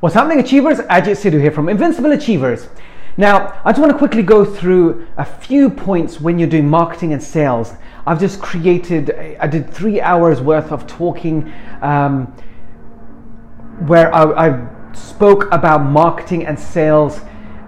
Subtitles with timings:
[0.00, 0.78] What's happening, Achievers?
[0.78, 2.68] Ajit Sidhu here from Invincible Achievers.
[3.16, 7.12] Now, I just want to quickly go through a few points when you're doing marketing
[7.12, 7.72] and sales.
[8.06, 12.26] I've just created, I did three hours worth of talking um,
[13.88, 17.20] where I, I spoke about marketing and sales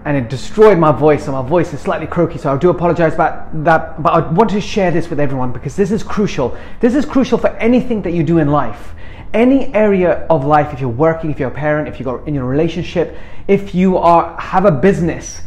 [0.05, 3.13] and it destroyed my voice and my voice is slightly croaky so i do apologize
[3.13, 6.95] about that but i want to share this with everyone because this is crucial this
[6.95, 8.95] is crucial for anything that you do in life
[9.33, 12.45] any area of life if you're working if you're a parent if you're in your
[12.45, 13.17] relationship
[13.49, 15.41] if you are have a business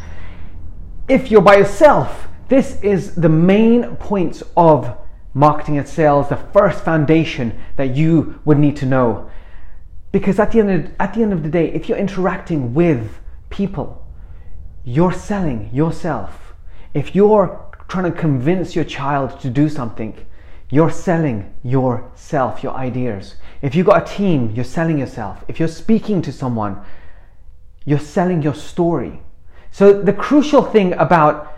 [1.08, 4.98] if you're by yourself this is the main points of
[5.34, 9.30] marketing and sales the first foundation that you would need to know
[10.12, 13.20] because at the end of, at the end of the day if you're interacting with
[13.50, 14.04] people
[14.84, 16.54] you're selling yourself.
[16.94, 20.14] If you're trying to convince your child to do something,
[20.74, 23.36] you're selling yourself, your ideas.
[23.62, 25.46] If you've got a team, you're selling yourself.
[25.48, 26.82] If you're speaking to someone,
[27.86, 29.22] you're selling your story.
[29.70, 31.56] So, the crucial thing about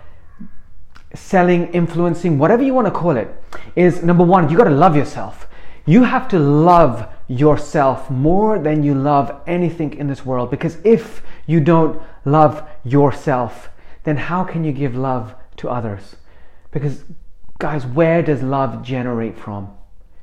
[1.13, 3.33] selling, influencing, whatever you want to call it,
[3.77, 5.47] is number one, you got to love yourself.
[5.85, 11.21] You have to love yourself more than you love anything in this world because if
[11.47, 13.69] you don't love yourself,
[14.03, 16.17] then how can you give love to others?
[16.71, 17.05] Because,
[17.59, 19.69] guys, where does love generate from?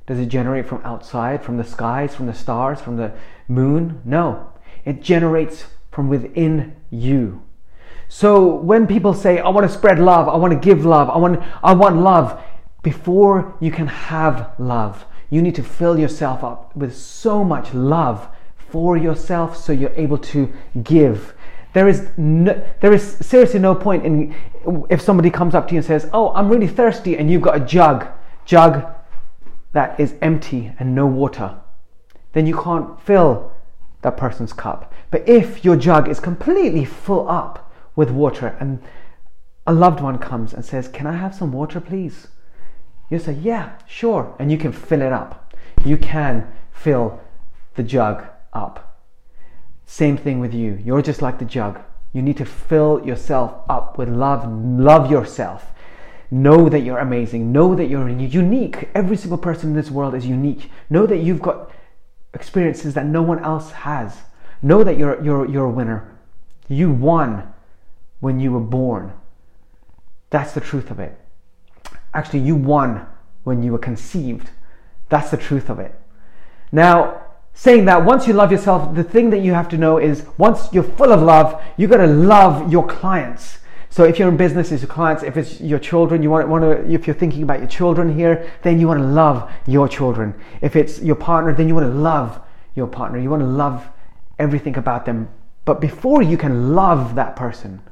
[0.06, 3.12] Does it generate from outside, from the skies, from the stars, from the
[3.48, 4.02] moon?
[4.04, 4.52] No,
[4.84, 7.42] it generates from within you.
[8.08, 11.16] So when people say, I want to spread love, I want to give love, I
[11.16, 12.42] want, I want love,
[12.82, 18.28] before you can have love, you need to fill yourself up with so much love
[18.56, 21.34] for yourself so you're able to give.
[21.72, 24.34] There is no, there is seriously no point in
[24.90, 27.56] if somebody comes up to you and says, "Oh, I'm really thirsty," and you've got
[27.56, 28.06] a jug,
[28.44, 28.84] jug
[29.72, 31.54] that is empty and no water,
[32.32, 33.52] then you can't fill
[34.02, 34.92] that person's cup.
[35.10, 38.82] But if your jug is completely full up with water and
[39.66, 42.28] a loved one comes and says, "Can I have some water, please?"
[43.12, 44.34] You say, yeah, sure.
[44.38, 45.54] And you can fill it up.
[45.84, 47.20] You can fill
[47.74, 48.91] the jug up.
[49.92, 50.80] Same thing with you.
[50.84, 51.80] You're just like the jug.
[52.12, 54.50] You need to fill yourself up with love.
[54.50, 55.66] Love yourself.
[56.30, 57.52] Know that you're amazing.
[57.52, 58.88] Know that you're unique.
[58.94, 60.70] Every single person in this world is unique.
[60.88, 61.70] Know that you've got
[62.32, 64.22] experiences that no one else has.
[64.62, 66.16] Know that you're, you're, you're a winner.
[66.68, 67.52] You won
[68.20, 69.12] when you were born.
[70.30, 71.18] That's the truth of it
[72.14, 73.06] actually you won
[73.44, 74.50] when you were conceived.
[75.08, 75.98] That's the truth of it.
[76.70, 77.21] Now,
[77.54, 80.68] saying that once you love yourself, the thing that you have to know is once
[80.72, 83.58] you're full of love, you got to love your clients.
[83.90, 85.22] So if you're in business, it's your clients.
[85.22, 86.90] If it's your children, you want, want to.
[86.90, 90.34] If you're thinking about your children here, then you want to love your children.
[90.62, 92.40] If it's your partner, then you want to love
[92.74, 93.18] your partner.
[93.18, 93.86] You want to love
[94.38, 95.28] everything about them.
[95.66, 97.82] But before you can love that person,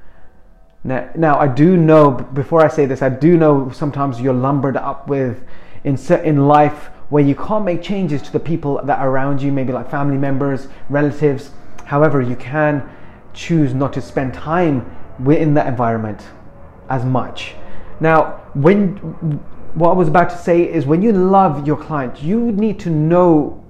[0.82, 4.78] now, now, I do know, before I say this, I do know sometimes you're lumbered
[4.78, 5.44] up with
[5.84, 9.52] in, in life where you can't make changes to the people that are around you,
[9.52, 11.50] maybe like family members, relatives.
[11.84, 12.88] However, you can
[13.34, 16.22] choose not to spend time within that environment
[16.88, 17.54] as much.
[18.00, 18.96] Now, when
[19.74, 22.90] what I was about to say is when you love your client, you need to
[22.90, 23.64] know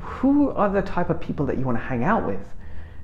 [0.00, 2.40] who are the type of people that you want to hang out with.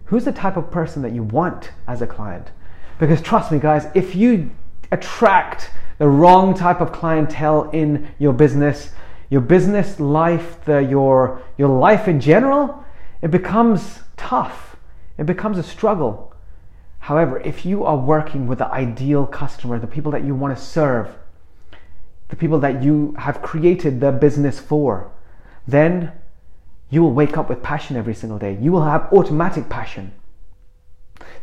[0.07, 2.51] Who's the type of person that you want as a client?
[2.99, 4.51] Because trust me, guys, if you
[4.93, 8.91] attract the wrong type of clientele in your business,
[9.29, 12.85] your business life, the, your, your life in general,
[13.23, 14.77] it becomes tough.
[15.19, 16.33] It becomes a struggle.
[17.01, 20.63] However, if you are working with the ideal customer, the people that you want to
[20.63, 21.15] serve,
[22.29, 25.11] the people that you have created the business for,
[25.67, 26.13] then
[26.91, 28.59] you will wake up with passion every single day.
[28.61, 30.13] You will have automatic passion.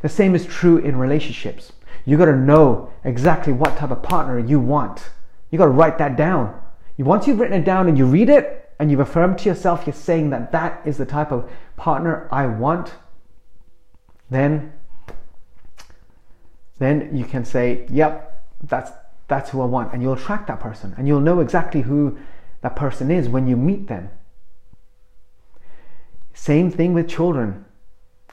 [0.02, 1.72] The same is true in relationships.
[2.06, 5.10] You got to know exactly what type of partner you want.
[5.50, 6.60] You got to write that down.
[6.98, 9.94] Once you've written it down and you read it and you've affirmed to yourself, you're
[9.94, 12.94] saying that that is the type of partner I want,
[14.30, 14.74] then
[16.80, 18.92] then you can say, "Yep, that's
[19.28, 22.18] that's who I want," and you'll attract that person, and you'll know exactly who
[22.62, 24.10] that person is when you meet them.
[26.34, 27.66] Same thing with children.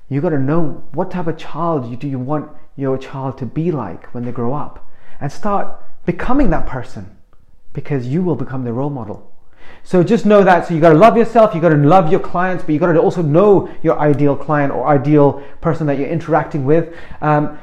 [0.09, 3.47] You got to know what type of child you do you want your child to
[3.47, 4.91] be like when they grow up
[5.21, 7.17] and start becoming that person
[7.73, 9.31] because you will become the role model.
[9.83, 10.67] So just know that.
[10.67, 12.93] So you got to love yourself, you got to love your clients, but you got
[12.93, 16.95] to also know your ideal client or ideal person that you're interacting with.
[17.21, 17.59] Um,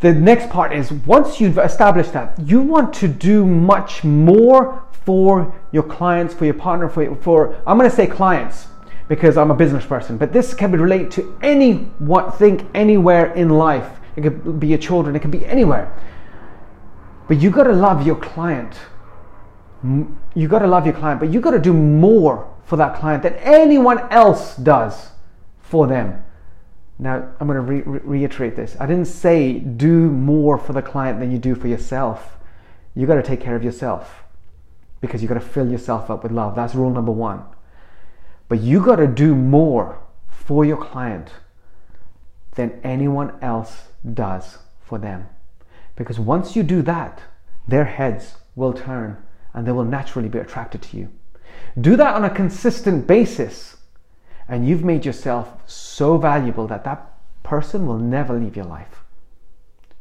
[0.00, 5.54] the next part is once you've established that, you want to do much more for
[5.72, 8.66] your clients, for your partner, for, for I'm going to say clients
[9.08, 13.50] because I'm a business person, but this can relate to any what think anywhere in
[13.50, 13.88] life.
[14.16, 15.92] It could be your children, it could be anywhere.
[17.28, 18.74] But you got to love your client.
[19.82, 23.22] You got to love your client, but you got to do more for that client
[23.22, 25.10] than anyone else does
[25.58, 26.22] for them.
[26.98, 28.76] Now, I'm going to re- re- reiterate this.
[28.80, 32.38] I didn't say do more for the client than you do for yourself.
[32.94, 34.24] You got to take care of yourself
[35.00, 36.54] because you got to fill yourself up with love.
[36.54, 37.44] That's rule number one.
[38.48, 41.30] But you got to do more for your client
[42.54, 45.28] than anyone else does for them.
[45.96, 47.22] Because once you do that,
[47.66, 49.22] their heads will turn
[49.54, 51.10] and they will naturally be attracted to you.
[51.80, 53.76] Do that on a consistent basis,
[54.48, 57.12] and you've made yourself so valuable that that
[57.42, 59.02] person will never leave your life.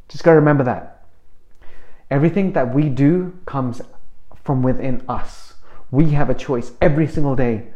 [0.09, 1.05] Just got to remember that.
[2.11, 3.81] Everything that we do comes
[4.43, 5.53] from within us.
[5.89, 7.73] We have a choice every single day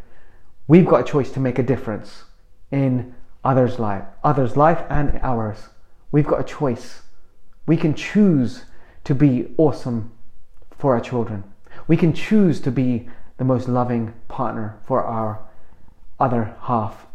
[0.69, 2.25] We've got a choice to make a difference
[2.69, 5.69] in others' life, others' life and ours.
[6.11, 7.01] We've got a choice.
[7.69, 8.63] We can choose
[9.03, 10.11] to be awesome
[10.79, 11.43] for our children.
[11.87, 13.07] We can choose to be
[13.37, 15.47] the most loving partner for our
[16.19, 17.05] other half.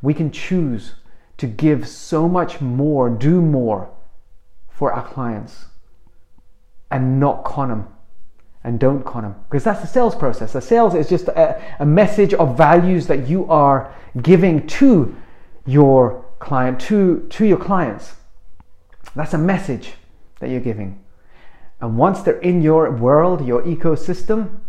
[0.00, 0.94] We can choose
[1.36, 3.90] to give so much more, do more
[4.66, 5.66] for our clients
[6.90, 7.88] and not con them
[8.64, 10.54] and don't con them because that's the sales process.
[10.54, 15.14] The sales is just a, a, message of values that you are giving to
[15.66, 18.14] your client, to, to your clients.
[19.16, 19.94] That's a message
[20.40, 21.02] that you're giving.
[21.80, 24.60] And once they're in your world, your ecosystem,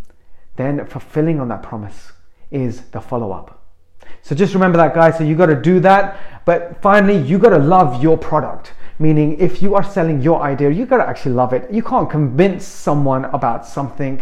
[0.56, 2.14] then fulfilling on that promise
[2.50, 3.66] is the follow up.
[4.22, 5.18] So just remember that, guys.
[5.18, 6.44] So you got to do that.
[6.46, 8.74] But finally, you got to love your product.
[9.00, 11.72] Meaning, if you are selling your idea, you gotta actually love it.
[11.72, 14.22] You can't convince someone about something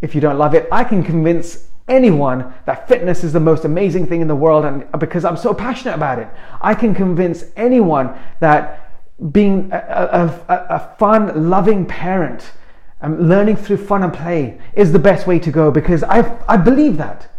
[0.00, 0.68] if you don't love it.
[0.70, 4.86] I can convince anyone that fitness is the most amazing thing in the world and
[4.98, 6.28] because I'm so passionate about it.
[6.60, 8.85] I can convince anyone that
[9.32, 12.50] being a, a, a fun, loving parent
[13.00, 16.56] and learning through fun and play is the best way to go because I, I
[16.56, 17.30] believe that.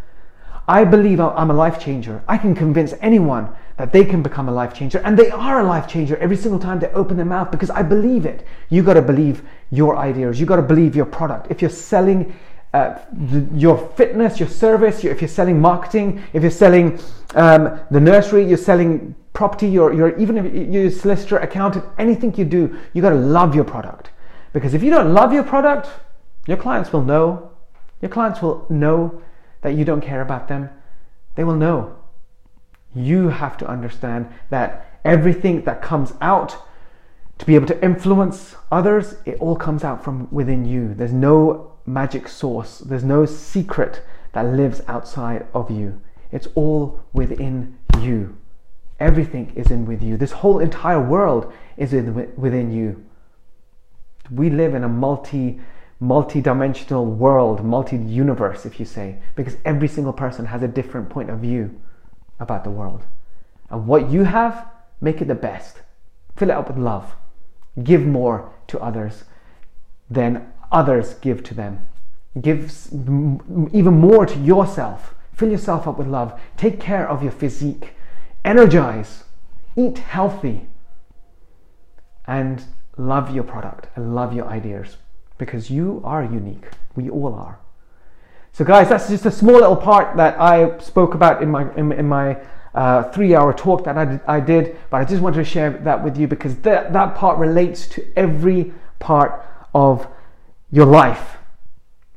[0.68, 2.22] I believe I'm a life changer.
[2.28, 5.00] I can convince anyone that they can become a life changer.
[5.00, 7.84] And they are a life changer every single time they open their mouth because I
[7.84, 8.46] believe it.
[8.70, 10.40] You got to believe your ideas.
[10.40, 11.50] You got to believe your product.
[11.50, 12.36] If you're selling
[12.78, 13.00] uh,
[13.32, 17.00] the, your fitness, your service, your, if you're selling marketing, if you're selling
[17.36, 22.34] um, the nursery, you're selling property, you're, you're even if you're a solicitor, accountant, anything
[22.36, 24.12] you do, you got to love your product.
[24.54, 25.90] Because if you don't love your product,
[26.48, 27.52] your clients will know.
[28.02, 29.22] Your clients will know
[29.62, 30.70] that you don't care about them.
[31.36, 31.98] They will know
[32.98, 36.58] you have to understand that everything that comes out
[37.38, 40.94] to be able to influence others, it all comes out from within you.
[40.94, 44.04] There's no magic source, there's no secret
[44.34, 46.00] that lives outside of you.
[46.31, 48.38] It's all within you.
[49.00, 50.18] Everything is in with you.
[50.18, 53.04] This whole entire world is in, within you.
[54.30, 55.60] We live in a multi
[56.00, 61.40] multi-dimensional world, multi-universe if you say, because every single person has a different point of
[61.40, 61.81] view
[62.40, 63.04] about the world.
[63.72, 64.68] And what you have,
[65.01, 65.81] make it the best.
[66.36, 67.16] Fill it up with love.
[67.83, 69.24] Give more to others
[70.10, 71.86] than others give to them.
[72.40, 72.72] Give
[73.74, 75.16] even more to yourself.
[75.34, 76.40] Fill yourself up with love.
[76.56, 77.94] Take care of your physique.
[78.44, 79.24] Energize.
[79.76, 80.68] Eat healthy.
[82.26, 82.64] And
[82.97, 84.97] love your product and love your ideas
[85.38, 86.66] because you are unique.
[86.95, 87.59] We all are.
[88.52, 91.92] So, guys, that's just a small little part that I spoke about in my in,
[91.92, 92.40] in my
[92.74, 96.04] uh, three-hour talk that I did, I did, but I just wanted to share that
[96.04, 99.45] with you because that that part relates to every part
[99.76, 100.07] of
[100.71, 101.38] your life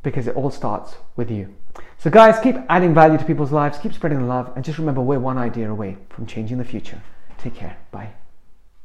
[0.03, 1.55] because it all starts with you.
[1.99, 5.19] So, guys, keep adding value to people's lives, keep spreading love, and just remember we're
[5.19, 7.03] one idea away from changing the future.
[7.39, 7.77] Take care.
[7.91, 8.11] Bye.